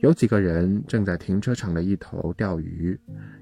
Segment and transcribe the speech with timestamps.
[0.00, 2.98] 有几个人正在停车场的一头钓鱼，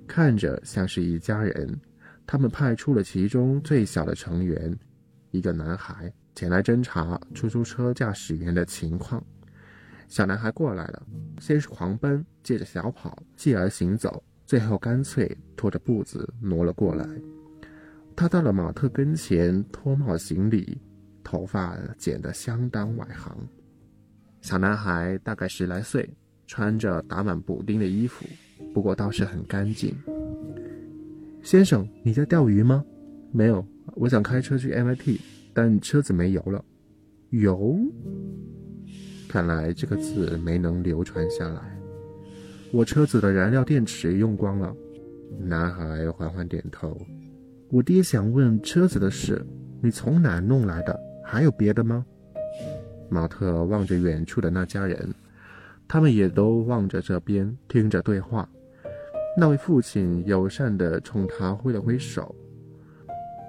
[0.07, 1.79] 看着像是一家人。
[2.27, 4.77] 他们派出了其中最小的成员，
[5.31, 9.23] 一个男孩，前来侦查出租车驾驶员的情况。
[10.09, 11.07] 小男孩过来了，
[11.41, 17.07] 先是狂奔，接着小跑，继而行走，最后干脆拖着步子挪了过来。
[18.17, 20.81] 他到了马特跟前，脱帽行礼，
[21.23, 23.37] 头发剪得相当外行。
[24.47, 26.09] 小男孩大概十来岁，
[26.47, 28.25] 穿着打满补丁的衣服，
[28.73, 29.93] 不过倒是很干净。
[31.43, 32.85] 先生，你在钓鱼吗？
[33.33, 33.67] 没有，
[33.97, 35.19] 我想开车去 MIT，
[35.53, 36.65] 但车子没油了。
[37.31, 37.77] 油？
[39.29, 41.77] 看来这个字没能流传下来。
[42.71, 44.73] 我车子的燃料电池用光了。
[45.41, 46.97] 男孩缓缓点头。
[47.69, 49.45] 我爹想问车子的事，
[49.83, 50.97] 你从哪弄来的？
[51.25, 52.07] 还有别的吗？
[53.09, 55.15] 马特望着远处的那家人，
[55.87, 58.49] 他们也都望着这边，听着对话。
[59.39, 62.35] 那位父亲友善地冲他挥了挥手。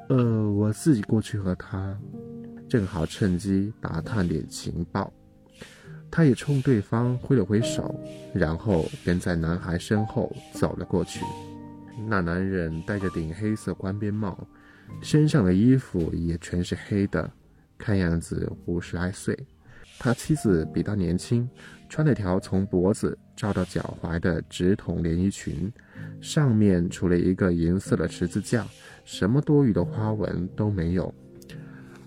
[0.09, 1.97] 呃，我自己过去和他，
[2.67, 5.11] 正好趁机打探点情报。
[6.09, 7.99] 他也冲对方挥了挥手，
[8.33, 11.19] 然后跟在男孩身后走了过去。
[12.07, 14.47] 那男人戴着顶黑色宽边帽，
[15.01, 17.29] 身上的衣服也全是黑的，
[17.77, 19.37] 看样子五十来岁。
[19.99, 21.49] 他妻子比他年轻，
[21.89, 25.71] 穿了条从脖子罩到脚踝的直筒连衣裙，
[26.21, 28.65] 上面除了一个银色的十字架，
[29.05, 31.13] 什么多余的花纹都没有。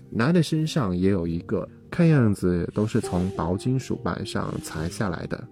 [0.09, 1.67] 男的身上也有一个。
[1.91, 5.45] 看样子都是从薄金属板上裁下来的。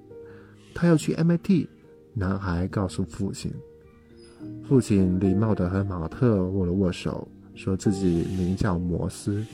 [0.73, 1.67] 他要去 MIT，
[2.13, 3.53] 男孩告诉父亲。
[4.63, 9.45] 父亲礼貌地和马特握了握手，说自己名叫摩斯。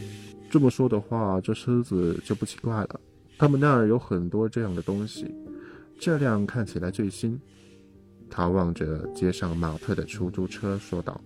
[0.55, 2.97] 这么说的话，这车子就不奇怪了。
[3.37, 5.29] 他们那儿有很多这样的东西。
[5.99, 7.37] 这辆看起来最新。
[8.29, 11.19] 他望着街上马特的出租车说道。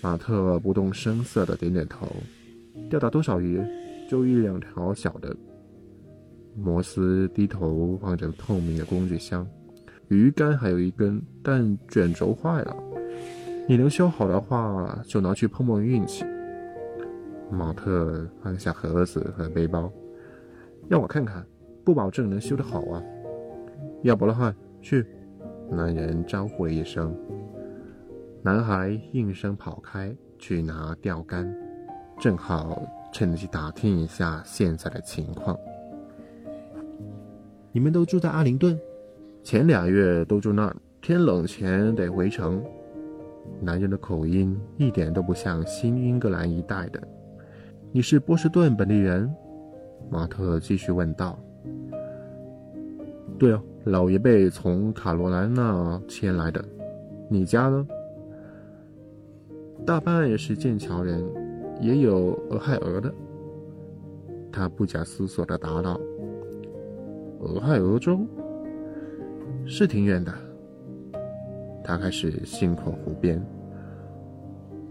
[0.00, 2.08] 马特不动声色地点点头。
[2.90, 3.62] 钓到多少鱼？
[4.10, 5.36] 就一两条小的。
[6.56, 9.46] 摩斯低头望着透明的工具箱，
[10.08, 12.76] 鱼竿还有一根，但卷轴坏了。
[13.68, 16.24] 你能修好的话，就拿去碰碰运气。
[17.50, 19.90] 马特放下盒子和背包，
[20.88, 21.44] 让我看看，
[21.84, 23.02] 不保证能修得好啊。
[24.02, 25.06] 要不的话，去！
[25.70, 27.14] 男人招呼了一声，
[28.42, 31.52] 男孩应声跑开去拿钓竿，
[32.18, 32.82] 正好。
[33.10, 35.58] 趁机打听一下现在的情况。
[37.72, 38.78] 你们都住在阿灵顿？
[39.42, 42.62] 前俩月都住那儿，天冷前得回城。
[43.62, 47.00] 男人的口音一点都不像新英格兰一带的。
[47.90, 49.34] 你是波士顿本地人？
[50.10, 51.38] 马特继续问道。
[53.38, 56.62] 对哦，老爷辈从卡罗莱纳迁来的。
[57.30, 57.86] 你家呢？
[59.86, 61.24] 大半也是剑桥人。
[61.80, 63.14] 也有俄亥俄的，
[64.50, 65.98] 他不假思索地答道
[67.38, 68.18] ：“俄亥俄州
[69.64, 70.34] 是挺远的。”
[71.84, 73.40] 他开始信口胡编：“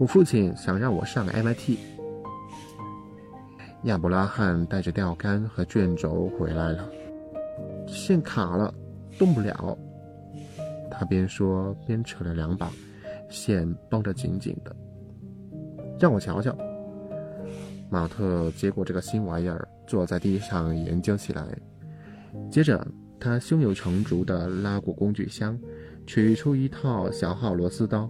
[0.00, 1.76] 我父亲想让我上 MIT。”
[3.88, 6.86] 亚伯拉罕带着钓竿和卷轴回来了，
[7.86, 8.72] 线卡了，
[9.18, 9.76] 动不了。
[10.90, 12.70] 他边说边扯了两把，
[13.30, 14.76] 线绷得紧紧的。
[15.98, 16.54] 让我瞧瞧。
[17.88, 21.42] 马特接过这个新玩意儿，坐在地上研究起来。
[22.50, 22.86] 接着，
[23.18, 25.58] 他胸有成竹地拉过工具箱，
[26.06, 28.06] 取出一套小号螺丝刀。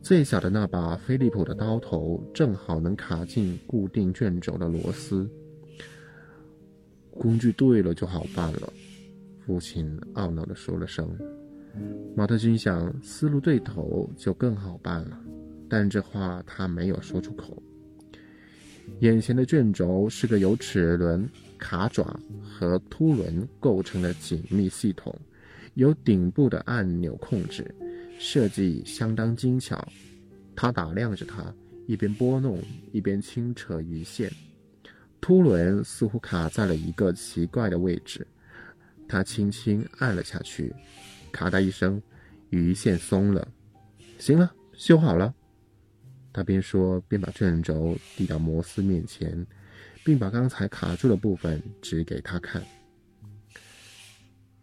[0.00, 5.28] 最小的那把飞利浦的刀头正好能卡进固定卷轴的螺丝。
[7.10, 8.72] 工具对了就好办了，
[9.44, 11.08] 父亲懊恼地说了声。
[12.16, 15.20] 马特心想，思路对头就更好办了，
[15.68, 17.60] 但这话他没有说出口。
[19.00, 25.14] 眼前的卷轴是个由齿轮、卡爪和凸轮构成的紧密系统，
[25.74, 27.74] 由顶部的按钮控制，
[28.18, 29.86] 设计相当精巧。
[30.54, 31.54] 他打量着它，
[31.86, 32.60] 一边拨弄
[32.92, 34.30] 一边轻扯鱼线。
[35.20, 38.26] 凸轮似乎卡在了一个奇怪的位置，
[39.08, 40.74] 他轻轻按了下去，
[41.32, 42.00] 咔嗒一声，
[42.50, 43.46] 鱼线松了。
[44.18, 45.34] 行了，修好了。
[46.32, 49.46] 他边说边把卷轴递到摩斯面前，
[50.04, 52.62] 并把刚才卡住的部分指给他看。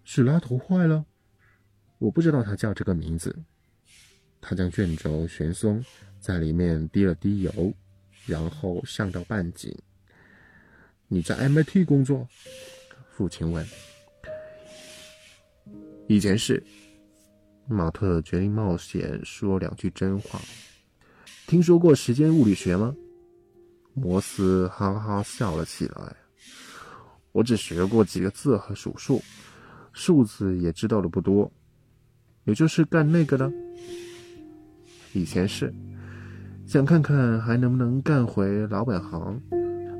[0.03, 1.05] 是拉头坏了？
[1.97, 3.35] 我不知道他叫这个名字。
[4.41, 5.83] 他将卷轴旋松，
[6.19, 7.73] 在里面滴了滴油，
[8.25, 9.75] 然后上到半紧。
[11.07, 12.27] 你在 MIT 工作？
[13.11, 13.65] 父亲问。
[16.07, 16.61] 以前是。
[17.67, 20.39] 马特决定冒险说两句真话。
[21.47, 22.95] 听说过时间物理学吗？
[23.95, 26.15] 摩斯哈哈笑了起来。
[27.31, 29.19] 我只学过几个字和数数，
[29.93, 31.51] 数字也知道的不多。
[32.45, 33.51] 也就是干那个的。
[35.13, 35.73] 以前是。
[36.65, 39.39] 想看看还能不能干回老本行。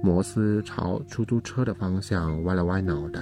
[0.01, 3.21] 摩斯朝出租车的方向歪了歪脑袋。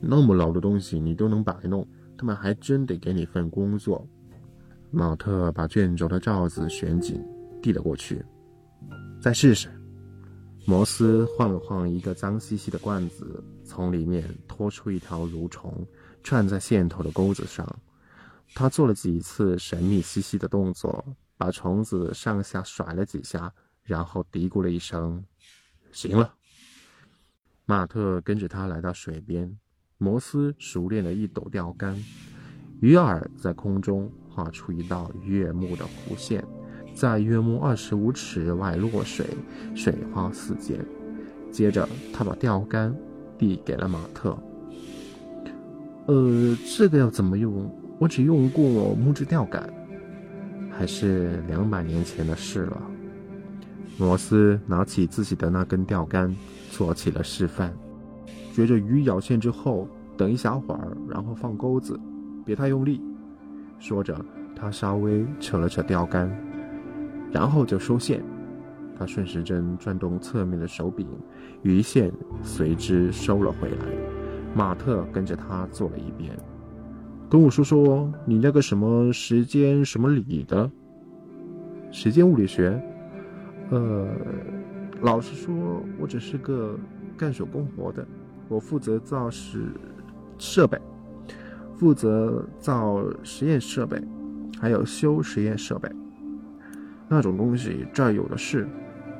[0.00, 1.86] 那么老的东西你都能摆弄。
[2.18, 4.04] 他们还真得给你份工作。
[4.90, 7.20] 马特把卷轴的罩子旋紧，
[7.62, 8.20] 递了过去。
[9.20, 9.68] 再试试。
[10.64, 15.86] 摩斯晃了晃一个脏兮兮的罐子，从里面拖出一条蠕虫，
[16.22, 17.64] 串在线头的钩子上。
[18.54, 21.04] 他做了几次神秘兮兮的动作，
[21.36, 23.52] 把虫子上下甩了几下，
[23.82, 25.24] 然后嘀咕了一声
[25.92, 26.34] ：“行了。”
[27.64, 29.56] 马特跟着他来到水边。
[29.98, 31.96] 摩斯熟练的一抖钓竿，
[32.80, 36.44] 鱼饵在空中画出一道悦目的弧线，
[36.92, 39.24] 在约莫二十五尺外落水，
[39.76, 40.84] 水花四溅。
[41.52, 42.92] 接着，他把钓竿
[43.38, 44.36] 递给了马特。
[46.06, 47.70] 呃，这个要怎么用？
[48.02, 49.72] 我只用过木质钓竿，
[50.72, 52.82] 还是两百年前的事了。
[53.96, 56.34] 摩斯拿起自己的那根钓竿，
[56.68, 57.72] 做起了示范。
[58.52, 61.96] 觉着鱼咬线之后，等一小会儿，然后放钩子，
[62.44, 63.00] 别太用力。
[63.78, 64.20] 说着，
[64.56, 66.28] 他稍微扯了扯钓竿，
[67.30, 68.20] 然后就收线。
[68.98, 71.06] 他顺时针转动侧面的手柄，
[71.62, 72.12] 鱼线
[72.42, 73.86] 随之收了回来。
[74.56, 76.36] 马特跟着他做了一遍。
[77.32, 80.70] 跟我说说你那个什么时间什么理的？
[81.90, 82.78] 时间物理学？
[83.70, 84.06] 呃，
[85.00, 86.78] 老实说，我只是个
[87.16, 88.06] 干手工活的。
[88.48, 89.64] 我负责造实
[90.36, 90.78] 设备，
[91.74, 93.98] 负责造实验设备，
[94.60, 95.90] 还有修实验设备。
[97.08, 98.68] 那种东西这儿有的是。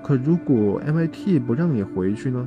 [0.05, 2.47] 可如果 MIT 不让你回去呢？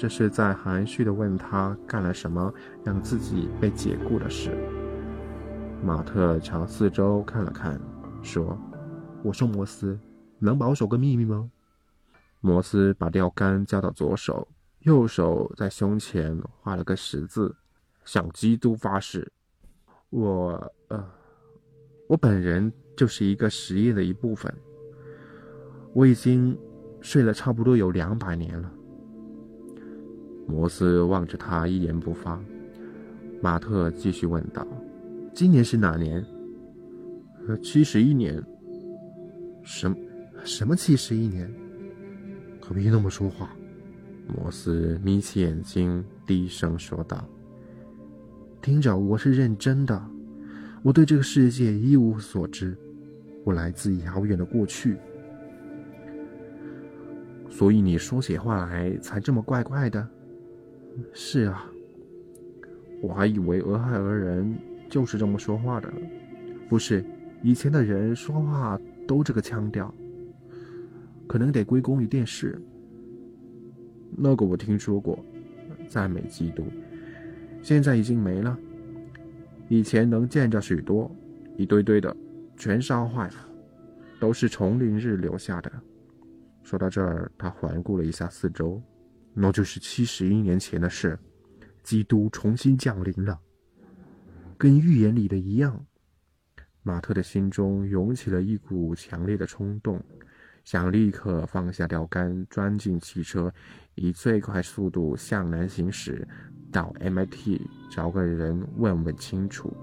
[0.00, 2.54] 这是在含蓄地问他干了什么
[2.84, 4.56] 让自己被解雇的事。
[5.82, 7.80] 马特朝四周看了看，
[8.22, 8.56] 说
[9.24, 9.98] ：“我说摩斯，
[10.38, 11.50] 能保守个秘密吗？”
[12.40, 14.46] 摩斯把钓竿交到左手。
[14.82, 17.52] 右手在胸前画了个十字，
[18.04, 19.28] 向基督发誓
[20.10, 20.72] ：“我……
[20.86, 21.04] 呃，
[22.06, 24.54] 我本人就是一个实验的一部分。
[25.92, 26.56] 我已经
[27.00, 28.72] 睡了差不多有两百年了。”
[30.48, 32.40] 摩斯望着他，一言不发。
[33.40, 34.66] 马特继续问道
[35.34, 36.24] ：“今年是哪年
[37.46, 38.42] ？”“呃，七十一年。
[39.62, 39.94] ”“什……
[40.44, 41.48] 什么七十一年
[42.60, 43.50] ？”“可别那么说话。”
[44.26, 47.24] 摩斯眯起眼睛，低声说道
[48.60, 50.02] ：“听着，我是认真的。
[50.82, 52.76] 我对这个世界一无所知，
[53.44, 54.96] 我来自遥远的过去。
[57.50, 60.08] 所以你说起话来才这么怪怪的。
[61.12, 61.70] 是啊，
[63.00, 64.56] 我还以为俄亥俄人
[64.88, 65.92] 就是这么说话的。
[66.68, 67.04] 不是，
[67.42, 69.92] 以前的人说话都这个腔调，
[71.26, 72.60] 可能得归功于电视。”
[74.20, 75.24] 那个我听说过，
[75.86, 76.64] 赞美基督，
[77.62, 78.58] 现在已经没了。
[79.68, 81.14] 以前能见着许多，
[81.56, 82.16] 一堆堆的，
[82.56, 83.34] 全烧坏了，
[84.18, 85.70] 都是丛林日留下的。
[86.62, 88.82] 说到这儿，他环顾了一下四周，
[89.40, 91.16] 那就是七十一年前的事，
[91.84, 93.38] 基督重新降临了，
[94.56, 95.86] 跟预言里的一样。
[96.82, 100.02] 马特的心中涌起了一股强烈的冲动。
[100.64, 103.50] 想立刻放下钓竿，钻进汽车，
[103.94, 106.26] 以最快速度向南行驶，
[106.70, 109.74] 到 MIT 找个人问问清楚。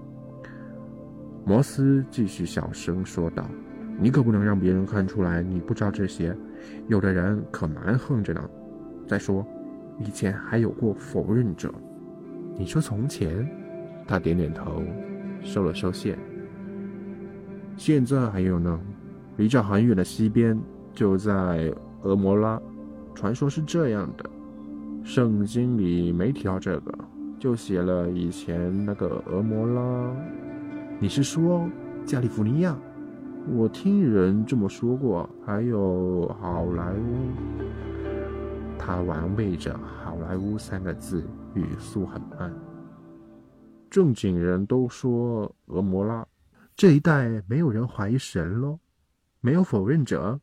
[1.44, 3.50] 摩斯继续小声说道
[3.98, 6.36] ：“你可不能让别人看出来你不知道这些，
[6.88, 8.48] 有的人可蛮横着呢。
[9.06, 9.46] 再说，
[9.98, 11.72] 以前还有过否认者。
[12.58, 13.46] 你说从前？”
[14.08, 14.84] 他点点头，
[15.42, 16.16] 收了收线。
[17.76, 18.80] 现在还有呢，
[19.36, 20.56] 离这很远的西边。
[20.94, 22.62] 就在俄摩拉，
[23.14, 24.30] 传说是这样的，
[25.02, 26.94] 圣经里没提到这个，
[27.38, 30.16] 就写了以前那个俄摩拉。
[30.98, 31.68] 你是说
[32.04, 32.74] 加利福尼亚？
[33.54, 35.28] 我听人这么说过。
[35.44, 37.85] 还有好莱坞。
[38.86, 42.54] 他玩味着“好莱坞”三个字，语速很慢。
[43.90, 46.24] 正经人都说俄摩拉
[46.76, 48.78] 这一代没有人怀疑神喽，
[49.40, 50.38] 没有否认者。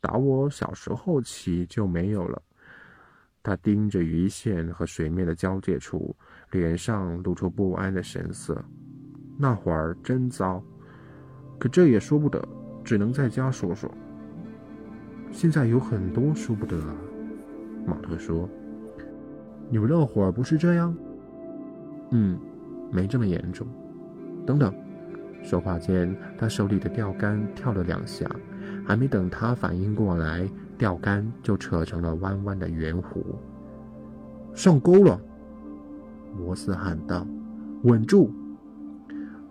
[0.00, 2.40] 打我小时候起就没有了。
[3.42, 6.16] 他盯着鱼线和水面的交界处，
[6.50, 8.64] 脸上露出不安的神色。
[9.36, 10.64] 那会儿真糟，
[11.58, 12.42] 可这也说不得，
[12.82, 13.90] 只能在家说说。
[15.30, 16.82] 现在有很多说不得。
[17.86, 18.48] 马特说
[19.70, 20.94] ：“你们那会儿不是这样
[22.12, 22.38] ？”“嗯，
[22.90, 23.66] 没这么严重。”
[24.46, 24.72] 等等，
[25.42, 28.28] 说话间，他手里的钓竿跳了两下，
[28.86, 33.22] 还没等他反应过来，钓竿就扯成了弯弯的圆弧。
[34.54, 35.20] 上钩了！
[36.36, 37.26] 摩斯喊道
[37.84, 38.30] ：“稳住！”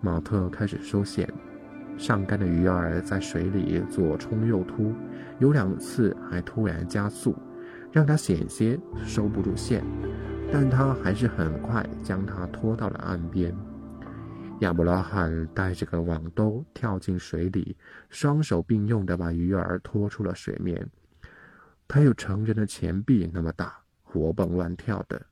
[0.00, 1.28] 马特开始收线，
[1.96, 4.92] 上竿的鱼儿在水里左冲右突，
[5.38, 7.34] 有两次还突然加速，
[7.94, 9.80] 让他险些收不住线，
[10.52, 13.54] 但他还是很快将他拖到了岸边。
[14.62, 17.76] 亚伯拉罕带着个网兜跳进水里，
[18.10, 20.84] 双手并用的把鱼儿拖出了水面。
[21.86, 25.24] 它有成人的前臂那么大，活蹦乱跳的，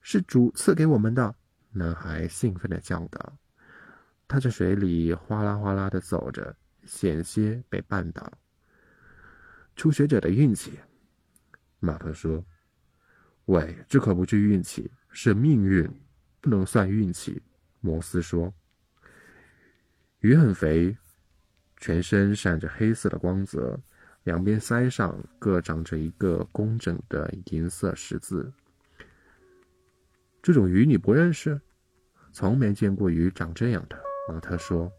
[0.00, 1.34] 是主赐给我们的。
[1.70, 3.36] 男孩兴奋地叫道。
[4.26, 6.56] 他在水里哗啦哗啦的走着，
[6.86, 8.32] 险些被绊倒。
[9.74, 10.78] 初学者的运气，
[11.78, 12.44] 马特说
[13.46, 15.88] ：“喂，这可不是运气，是命运，
[16.40, 17.40] 不能算运气。”
[17.80, 18.52] 摩斯说
[20.20, 20.96] ：“鱼很肥，
[21.76, 23.78] 全身闪着黑色的光泽，
[24.24, 28.52] 两边腮上各长着一个工整的银色十字。
[30.42, 31.60] 这种鱼你不认识？
[32.32, 33.96] 从没见过鱼长这样的。”
[34.28, 34.90] 马特说：“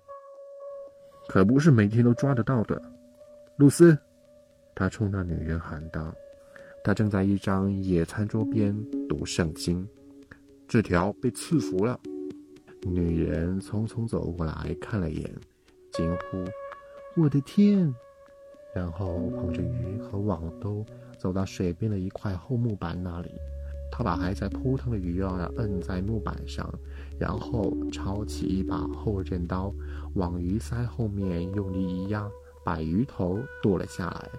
[1.28, 2.82] 可不是每天都抓得到的。”
[3.58, 3.98] 露丝，
[4.74, 6.16] 他冲那女人喊道
[6.88, 8.74] ：“他正在一张野餐桌边
[9.10, 9.86] 读圣经，
[10.70, 12.00] 这条被赐福了。”
[12.88, 15.30] 女人匆匆走过来看了眼，
[15.92, 16.46] 惊呼
[17.22, 17.94] ：“我的天！”
[18.74, 20.86] 然后捧着鱼和网兜
[21.20, 23.32] 走到水边的一块厚木板那里。
[23.92, 26.74] 他把还在扑腾的鱼儿摁在木板上，
[27.20, 29.74] 然后抄起一把厚刃刀，
[30.16, 32.30] 往鱼鳃后面用力一压，
[32.64, 34.30] 把鱼头剁了下来。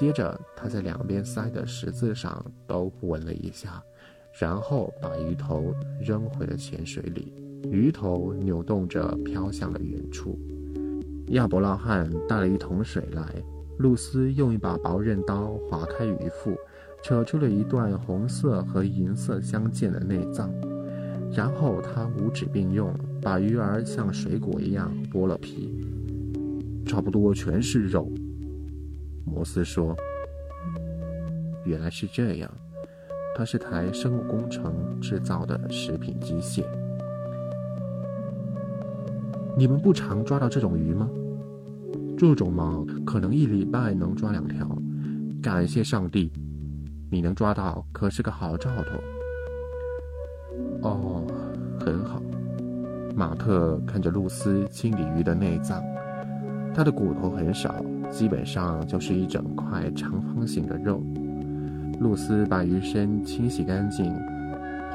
[0.00, 3.82] 接着，他在两边塞的十字上都吻了一下，
[4.40, 7.34] 然后把鱼头扔回了浅水里。
[7.70, 10.38] 鱼头扭动着飘向了远处。
[11.32, 13.22] 亚伯拉罕带了一桶水来，
[13.76, 16.56] 露丝用一把薄刃刀划开鱼腹。
[17.02, 20.50] 扯出了一段红色和银色相间的内脏，
[21.30, 22.90] 然后他五指并用，
[23.20, 25.74] 把鱼儿像水果一样剥了皮，
[26.86, 28.10] 差不多全是肉。
[29.30, 29.96] 摩斯说
[31.64, 32.50] ：“原来是这样，
[33.36, 36.64] 它是台生物工程制造的食品机械。
[39.56, 41.08] 你们不常抓到这种鱼吗？
[42.18, 44.68] 这种嘛，可能一礼拜能抓两条。
[45.42, 46.32] 感谢上帝。”
[47.12, 48.98] 你能抓到，可是个好兆头。
[50.82, 51.26] 哦，
[51.80, 52.22] 很好。
[53.16, 55.82] 马特看着露丝清理鱼的内脏，
[56.72, 61.02] 它的骨头很少，基本上就是一整块长方形的肉。
[62.00, 64.14] 露丝把鱼身清洗干净，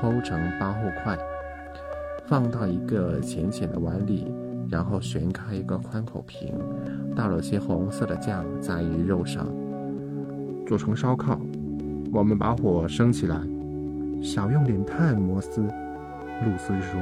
[0.02, 1.18] 剖成八厚块，
[2.26, 4.32] 放到一个浅浅的碗里，
[4.70, 6.54] 然后旋开一个宽口瓶，
[7.16, 9.48] 倒了些红色的酱在鱼肉上，
[10.66, 11.40] 做成烧烤。
[12.12, 13.38] 我们把火升起来，
[14.22, 15.16] 少用点炭。
[15.16, 17.00] 摩斯，露丝说：“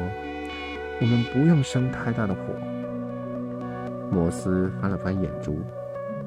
[1.00, 2.40] 我们不用生太大的火。”
[4.12, 5.58] 摩斯翻了翻眼珠，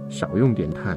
[0.08, 0.96] 少用点炭。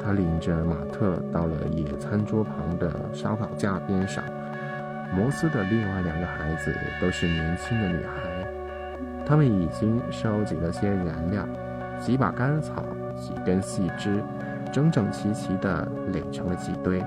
[0.00, 4.24] 他领着马特到了野餐桌旁的烧烤架边上。
[5.14, 8.46] 摩斯的另外两个孩子都是年轻的女孩，
[9.24, 11.48] 他们已经收集了些燃料，
[11.98, 12.84] 几把干草，
[13.16, 14.22] 几根细枝。
[14.70, 17.02] 整整齐齐地垒成了几堆，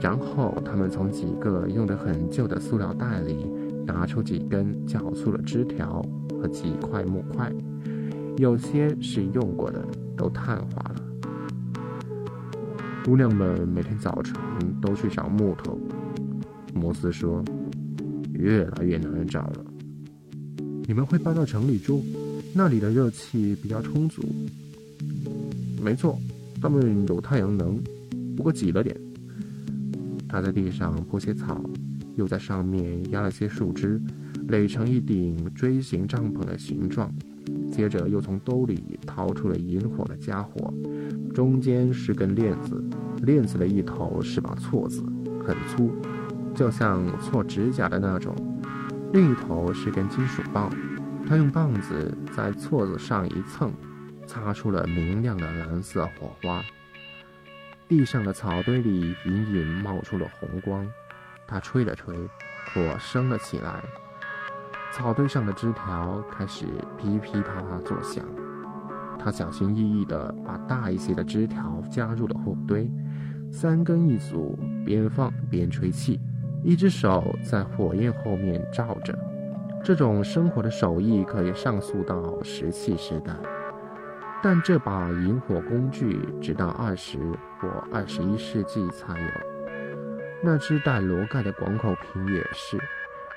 [0.00, 3.52] 然后他们从几个用得很旧的塑料袋里
[3.86, 6.02] 拿出几根较粗的枝条
[6.40, 7.52] 和几块木块，
[8.38, 9.82] 有些是用过的，
[10.16, 11.02] 都碳化了。
[13.04, 14.34] 姑娘们每天早晨
[14.80, 15.78] 都去找木头，
[16.74, 17.42] 摩斯说
[18.34, 19.64] ：“越来越难找了。
[20.86, 22.04] 你们会搬到城里住，
[22.54, 24.22] 那里的热气比较充足。”
[25.82, 26.18] 没错。
[26.58, 27.78] 他们有太阳能，
[28.34, 28.96] 不过挤了点。
[30.26, 31.62] 他在地上铺些草，
[32.16, 34.00] 又在上面压了些树枝，
[34.48, 37.12] 垒成一顶锥形帐篷的形状。
[37.76, 40.72] 接着又从兜里掏出了引火的家伙，
[41.34, 42.82] 中间是根链子，
[43.18, 45.02] 链子的一头是把锉子，
[45.46, 45.94] 很粗，
[46.54, 48.34] 就像锉指甲的那种；
[49.12, 50.74] 另一头是根金属棒，
[51.28, 53.70] 他用棒子在锉子上一蹭。
[54.26, 56.60] 擦出了明亮的蓝色火花，
[57.86, 60.84] 地上的草堆里隐隐冒出了红光。
[61.46, 62.12] 他吹了吹，
[62.74, 63.84] 火升了起来，
[64.96, 66.64] 草堆上的枝条开始
[66.96, 68.24] 噼噼啪啪作响。
[69.18, 72.90] 他小心翼翼地把大一些的枝条加入了火堆，
[73.52, 76.18] 三根一组，边放边吹气，
[76.64, 79.14] 一只手在火焰后面照着。
[79.84, 83.34] 这种生活的手艺可以上溯到石器时代，
[84.42, 87.18] 但这把引火工具直到二十
[87.60, 89.30] 或二十一世纪才有。
[90.42, 92.78] 那只带螺盖的广口瓶也是，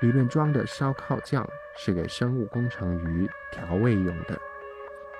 [0.01, 4.39] 里面装的烧烤酱是给生物工程鱼调味用的。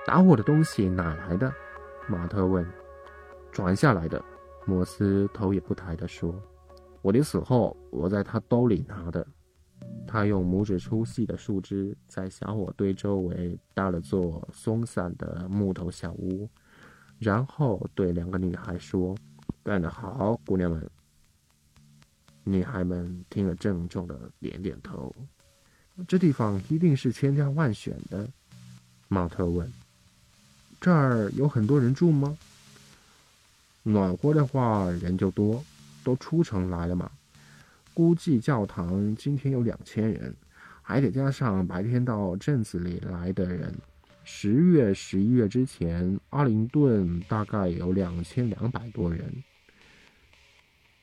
[0.06, 1.52] 打火的东西哪来的？
[2.06, 2.66] 马特问。
[3.52, 4.22] 传下来的。
[4.66, 6.34] 摩斯头也不抬地说
[7.02, 9.26] ：“我临死后，我在他兜里拿的。”
[10.06, 16.48] 他用拇指粗细的树枝在小火堆周围搭了座松散的木头小屋，
[17.18, 19.14] 然后对两个女孩说
[19.64, 20.88] ：“干得好，姑娘们。”
[22.44, 25.14] 女孩们听了，郑重的点点头。
[26.08, 28.26] 这地方一定是千挑万选的，
[29.08, 29.70] 马特问
[30.80, 32.36] ：“这儿有很多人住吗？”
[33.82, 35.62] 暖和的话，人就多，
[36.02, 37.10] 都出城来了嘛。
[37.92, 40.34] 估计教堂今天有两千人，
[40.80, 43.74] 还得加上白天到镇子里来的人。
[44.24, 49.30] 十月、十一月之前，阿灵顿大概有两千两百多人。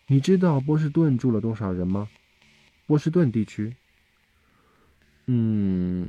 [0.10, 2.08] 你知道波士顿住了多少人吗？
[2.86, 3.76] 波士顿地区？
[5.26, 6.08] 嗯，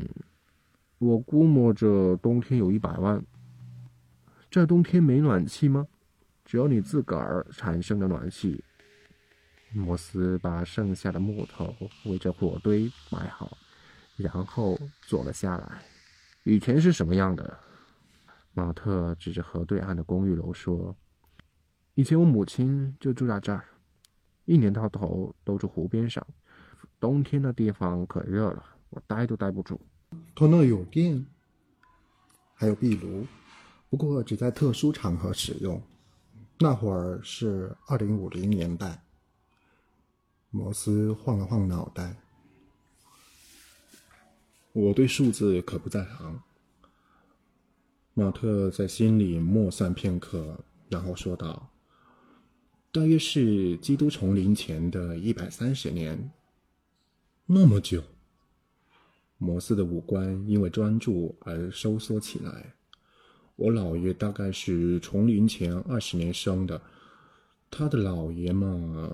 [0.99, 3.21] 我估摸着冬天有一百万。
[4.49, 5.89] 这冬天没暖气吗？
[6.45, 8.63] 只有你自个儿产生的暖气。
[9.73, 11.75] 摩斯把剩下的木头
[12.05, 13.59] 围着火堆埋好，
[14.17, 15.83] 然后坐了下来。
[16.45, 17.59] 以前是什么样的？
[18.55, 20.97] 马特指着河对岸的公寓楼说
[21.95, 23.65] ：“以前我母亲就住在这儿，
[24.49, 26.27] 一年到头都住湖边上。
[26.99, 29.79] 冬天的地方可热了，我待都待不住。
[30.35, 31.27] 他那有电，
[32.55, 33.27] 还有壁炉，
[33.91, 35.81] 不过只在特殊场合使用。
[36.59, 39.03] 那会儿是二零五零年代。”
[40.51, 42.17] 摩斯晃了晃脑袋，
[44.73, 46.41] 我对数字可不在行。
[48.15, 51.69] 马特在心里默算片刻，然后说道
[52.91, 56.31] ：“大约是基督重临前的一百三十年。”
[57.47, 58.03] 那么久。
[59.37, 62.75] 摩斯的五官因为专注而收缩起来。
[63.55, 66.81] 我姥爷大概是重临前二十年生的，
[67.71, 69.11] 他的姥爷嘛。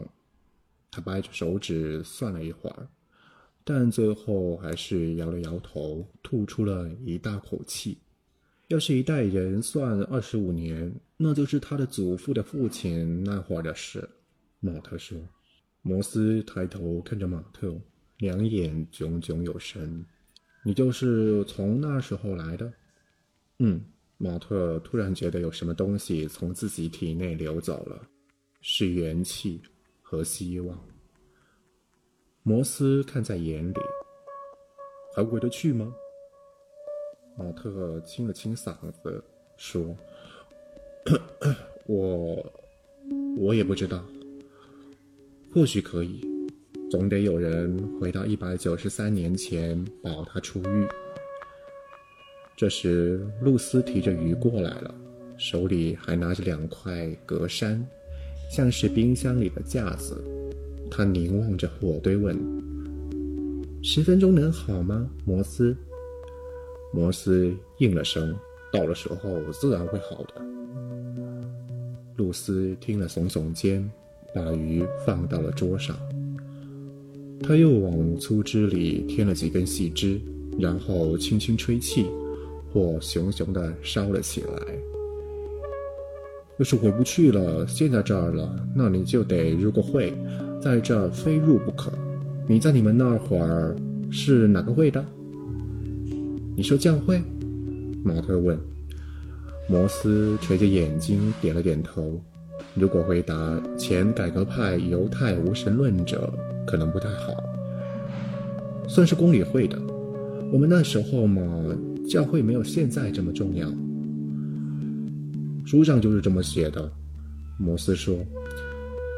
[0.91, 2.89] 他掰着手指算了一会儿，
[3.65, 7.99] 但最后还是摇了摇头，吐出了一大口气。
[8.69, 14.09] 要是一代人算二十五年，那就是他的祖父的父亲那会儿的事。
[14.61, 15.19] 马特说。
[15.83, 17.79] 摩斯抬头看着马特，
[18.19, 20.05] 两眼炯炯有神。
[20.65, 22.73] 你就是从那时候来的？
[23.59, 23.85] 嗯。
[24.17, 28.09] 马特突然觉得有什么东西从自己体内流走了，
[28.61, 29.61] 是元气。
[30.07, 30.79] 和希望，
[32.43, 33.75] 摩斯看在眼里，
[35.17, 35.93] 还回得去吗？
[37.37, 39.23] 马特清了清嗓子
[39.57, 39.97] 说
[41.87, 42.53] ：“我，
[43.37, 44.03] 我也不知道。
[45.53, 46.21] 或许可以，
[46.91, 50.87] 总得有人回到一百九十三年前保他出狱。”
[52.57, 54.95] 这时，露丝提着鱼过来了，
[55.37, 57.81] 手里还拿着两块格栅。
[58.51, 60.23] 像是冰箱里的架子，
[60.89, 62.39] 他凝望着火堆问
[63.83, 65.77] ：“十分钟能好吗，摩斯？”
[66.95, 68.33] 摩斯应了声
[68.73, 70.41] ：“到了时候自然会好的。”
[72.17, 73.91] 露丝听了，耸耸肩，
[74.33, 75.97] 把鱼放到了桌上。
[77.43, 80.21] 他又往粗枝里添了几根细枝，
[80.57, 82.07] 然后轻轻吹气，
[82.73, 84.57] 火熊熊地烧了起来。
[86.59, 90.15] 要是回不去了，陷在这儿了，那你就得，入个会，
[90.63, 91.93] 在这儿非入不可。
[92.47, 93.75] 你在你们那会儿
[94.09, 95.05] 是哪个会的？
[96.57, 97.21] 你说教会？
[98.05, 98.57] 马特问。
[99.69, 102.21] 摩斯垂着眼睛点了点头。
[102.75, 106.33] 如果回答前改革派犹太无神论者，
[106.65, 107.35] 可能不太好。
[108.87, 109.77] 算是公理会的。
[110.53, 111.43] 我们那时候嘛，
[112.09, 113.69] 教会没有现在这么重要。
[115.65, 116.89] 书上就是这么写的，
[117.59, 118.17] 摩斯说。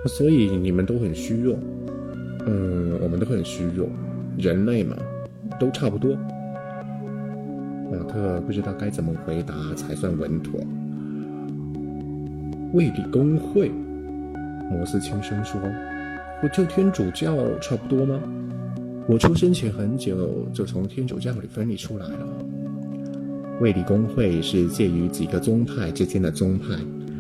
[0.07, 1.59] 所以你们都很虚弱。
[2.47, 3.89] 嗯，我们都很虚弱，
[4.39, 4.97] 人类嘛，
[5.61, 6.17] 都差不多。
[7.91, 10.61] 马特不知道该怎么回答才算稳妥。
[12.73, 13.71] 卫理公会，
[14.71, 15.61] 摩斯轻声说
[16.43, 18.21] ：“不就天主教差不多吗？”
[19.09, 22.27] 我出生前很久就从天主教里分离出来了。
[23.61, 26.75] 卫理公会是介于几个宗派之间的宗派，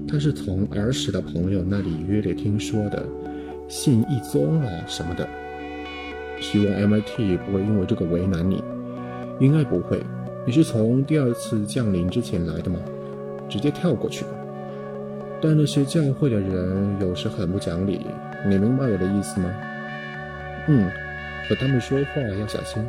[0.07, 3.07] 他是从儿时的朋友那里约略听说的，
[3.68, 5.26] 信一宗啊什么的。
[6.40, 8.62] 希望 MIT 不会因为这个为难你，
[9.38, 9.98] 应该不会。
[10.46, 12.78] 你是从第二次降临之前来的吗？
[13.48, 14.30] 直接跳过去吧。
[15.42, 18.06] 但那些教会的人有时很不讲理，
[18.48, 19.50] 你明白我的意思吗？
[20.68, 20.88] 嗯，
[21.48, 22.80] 和他们说话要小心，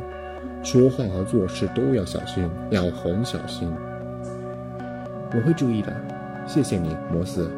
[0.62, 3.68] 说话和做事都要小心，要很小心。
[5.34, 5.92] 我会注意的，
[6.46, 7.50] 谢谢你，摩斯。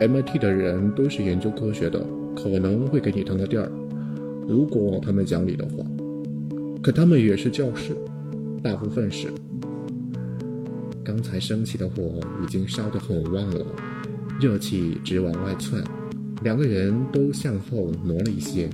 [0.00, 2.00] MIT 的人都是研究科学的，
[2.36, 3.68] 可能会给你腾个地儿，
[4.46, 5.84] 如果他们讲理的话。
[6.80, 7.96] 可他们也是教师，
[8.62, 9.28] 大部分是。
[11.04, 13.66] 刚才升起的火已经烧得很旺了，
[14.40, 15.82] 热气直往外窜，
[16.44, 18.70] 两个人都向后挪了一些。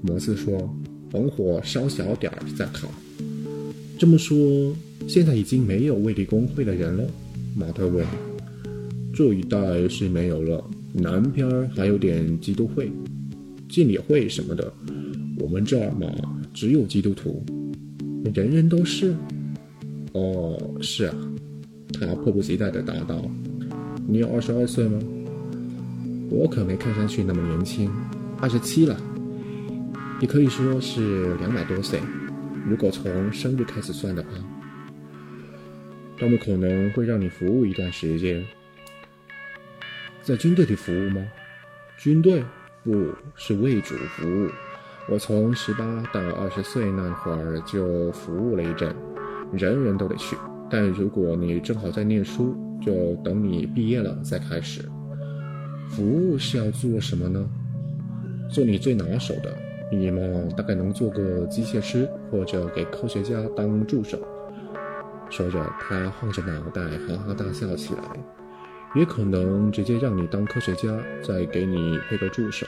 [0.00, 0.72] 摩斯说
[1.10, 2.88] ：“等火烧小点儿再烤。”
[3.98, 4.72] 这么说，
[5.08, 7.04] 现在已经没有卫理公会的人了？
[7.56, 8.06] 马特问。
[9.12, 12.92] 这一带是没有了，南边还有点基督会、
[13.68, 14.72] 敬礼会什么的。
[15.40, 16.08] 我们这儿嘛，
[16.52, 17.44] 只有基督徒，
[18.32, 19.14] 人人都是。
[20.12, 21.14] 哦，是啊，
[21.92, 23.28] 他迫不及待地答道
[24.06, 24.98] ：“你有二十二岁吗？
[26.30, 27.90] 我可没看上去那么年轻，
[28.40, 28.96] 二十七了。
[30.20, 32.00] 也可以说是两百多岁，
[32.66, 34.28] 如果从生日开始算的话。
[36.16, 38.46] 他们可能会让你服务一段时间，
[40.22, 41.26] 在军队里服务吗？
[41.98, 42.42] 军队
[42.84, 44.48] 不是为主服务。
[45.08, 48.94] 我从十八到二十岁那会儿就服务了一阵。”
[49.52, 50.36] 人人都得去，
[50.68, 54.82] 但如果你正好在念书，就等你毕业了再开始。
[55.90, 57.46] 服务是要做什么呢？
[58.50, 59.56] 做你最拿手的，
[59.92, 60.20] 你嘛
[60.56, 64.18] 大概能做个机械师，或者给科学家当助手。
[65.30, 68.02] 说着，他晃着脑袋哈哈大笑起来。
[68.94, 70.88] 也可能直接让你当科学家，
[71.22, 72.66] 再给你配个助手。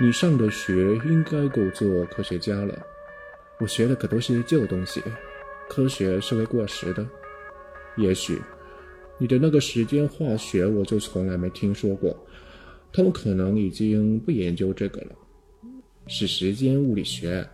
[0.00, 2.86] 你上的学应该够做科学家了。
[3.60, 5.02] 我学的可都是旧东西。
[5.68, 7.06] 科学是会过时的，
[7.96, 8.38] 也许
[9.16, 12.14] 你的那个时间化学我就从来没听说过，
[12.92, 15.12] 他们可能已经不研究这个了，
[16.08, 17.48] 是时间物理学。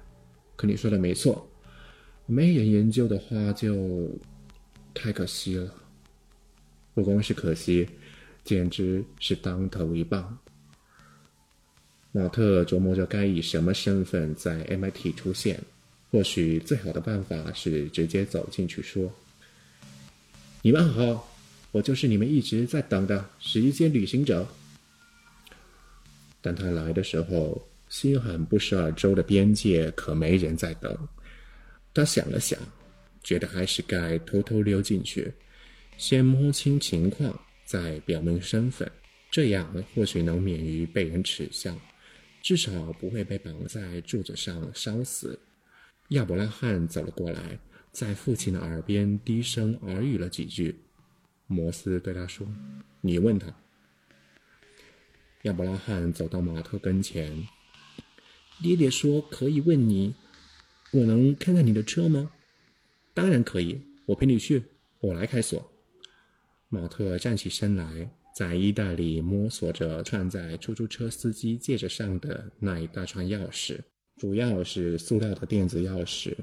[0.57, 1.49] 可你说的没错，
[2.27, 4.09] 没人研究的话就
[4.95, 5.73] 太可惜了。
[6.95, 7.89] 不光是可惜，
[8.43, 10.37] 简直是当头一棒。
[12.19, 15.61] 马特琢磨着该以什么身份在 MIT 出现。
[16.11, 19.13] 或许最好的办法是直接走进去说
[20.63, 21.33] ：“你们好，
[21.71, 24.49] 我就是你们一直在等的时间旅行者。”
[26.41, 30.97] 当他来的时候，新罕布什尔州的边界可没人在等。
[31.93, 32.59] 他想了想，
[33.23, 35.31] 觉得还是该偷偷溜进去，
[35.99, 38.91] 先摸清情况，再表明身份，
[39.31, 41.79] 这样或许能免于被人耻笑，
[42.49, 45.39] 至少不会被绑在柱子上烧死。
[46.09, 47.59] 亚伯拉罕走了过来，
[47.93, 50.81] 在父亲的耳边低声耳语了几句。
[51.47, 52.49] 摩斯对他说
[53.03, 53.55] ：“你问他。”
[55.45, 57.47] 亚伯拉罕走到马特跟前
[58.63, 60.15] ：“爹爹说可以问你，
[60.93, 62.33] 我能看看你的车吗
[63.13, 64.65] ？”“当然可以，我陪你去，
[65.01, 65.71] 我来开锁。”
[66.71, 73.79] 马特站起身来，在衣袋里摸索着串在出租车司机戒指上的那一大串钥匙。
[74.17, 76.35] 主要是塑料的电子钥匙，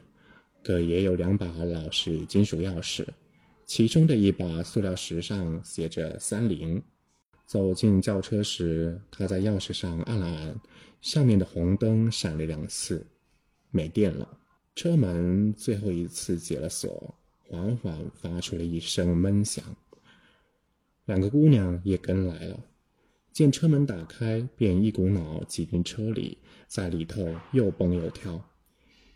[0.64, 3.06] 可也有两把老式金属钥匙。
[3.66, 6.82] 其中的一把塑料匙上写着“三零”。
[7.46, 10.60] 走进轿车时，他在钥匙上按了按，
[11.02, 13.06] 上面的红灯闪了两次，
[13.72, 14.28] 没电了。
[14.74, 17.14] 车门最后一次解了锁，
[17.48, 19.64] 缓缓发出了一声闷响。
[21.06, 22.60] 两个姑娘也跟来了。
[23.32, 26.38] 见车门打开，便一股脑挤进车里，
[26.68, 28.42] 在里头又蹦又跳。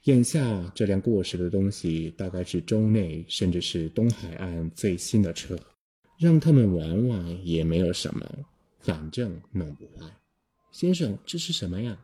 [0.04, 5.58] 眼下这辆过时的东西，大概是州内甚至是东海岸最新的车，
[6.18, 8.26] 让他们玩玩也没有什么，
[8.80, 10.06] 反正弄不坏。
[10.72, 11.98] 先生，这是什么呀？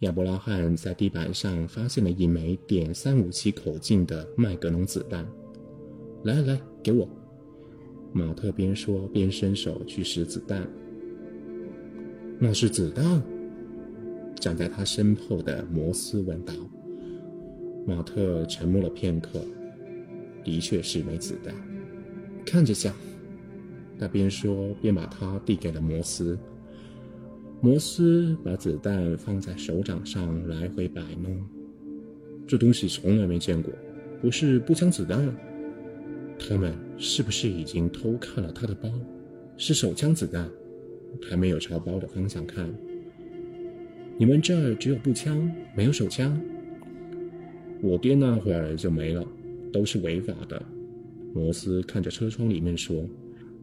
[0.00, 5.28] 亚伯拉罕在地板上发现了一枚点三五七口径的麦格农子弹。
[6.24, 7.19] 来来，给我。
[8.12, 10.66] 马特边说边伸手去拾子弹。
[12.38, 13.22] 那是子弹。
[14.36, 16.54] 站在他身后的摩斯问道。
[17.86, 19.40] 马特沉默了片刻，
[20.42, 21.54] 的确是枚子弹，
[22.46, 22.94] 看着像。
[23.98, 26.38] 他边说边把它递给了摩斯。
[27.60, 31.38] 摩斯把子弹放在手掌上来回摆弄，
[32.46, 33.70] 这东西从来没见过，
[34.22, 35.22] 不是步枪子弹。
[36.48, 38.90] 他们是不是已经偷看了他的包？
[39.56, 40.48] 是手枪子弹，
[41.22, 42.72] 还没有朝包的方向看。
[44.16, 46.40] 你们这儿只有步枪，没有手枪？
[47.82, 49.22] 我爹那会儿就没了，
[49.70, 50.60] 都是违法的。
[51.34, 53.06] 摩斯看着车窗里面说：“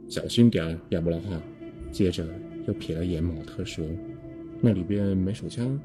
[0.07, 1.41] 小心点儿，亚伯拉罕。”
[1.91, 2.25] 接着
[2.67, 3.85] 又瞥了眼马特说
[4.61, 5.79] ：“那里边没手枪？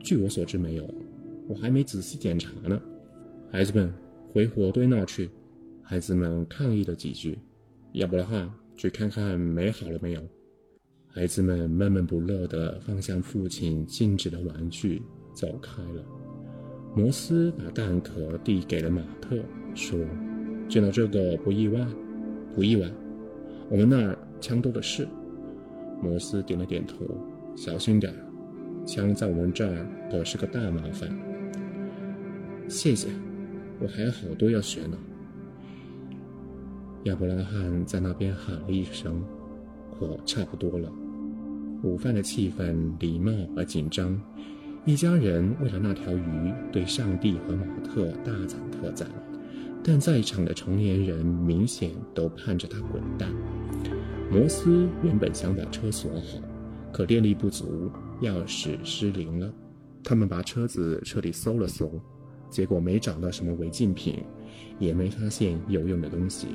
[0.00, 0.88] 据我所知没有，
[1.46, 2.80] 我还没仔细检查呢。”
[3.52, 3.92] 孩子们，
[4.32, 5.28] 回火堆那去。
[5.82, 7.38] 孩子们抗议了几句，
[7.92, 10.22] 要不的话去看看美好了没有。
[11.08, 15.02] 孩子们闷闷不乐地放下父亲禁止的玩具，
[15.34, 16.02] 走开了。
[16.94, 19.36] 摩斯把弹壳递给了马特，
[19.74, 19.98] 说
[20.68, 21.86] ：“见到这个不意外，
[22.54, 22.90] 不意外。
[23.68, 25.06] 我们那儿枪多的是。”
[26.02, 26.96] 摩斯点了点头
[27.54, 28.14] ：“小心点
[28.86, 31.10] 枪在我们这儿可是个大麻烦。”
[32.68, 33.08] 谢谢，
[33.80, 34.96] 我还有好多要学呢。
[37.04, 39.22] 亚伯拉罕在那边喊了一声
[39.90, 40.90] ：“火差不多了。”
[41.82, 44.16] 午饭的气氛礼貌而紧张，
[44.84, 49.08] 一家人为了那条鱼对上帝和马特大赞特赞，
[49.82, 53.28] 但在场的成年人明显都盼着他滚蛋。
[54.30, 56.38] 摩斯原本想把车锁好，
[56.92, 59.52] 可电力不足，钥匙失灵了。
[60.04, 62.00] 他们把车子彻底搜了搜，
[62.48, 64.22] 结果没找到什么违禁品，
[64.78, 66.46] 也没发现有用的东西。